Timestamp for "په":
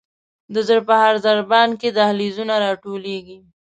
0.89-0.95